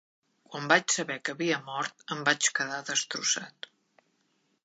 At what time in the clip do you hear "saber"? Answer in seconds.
0.93-1.17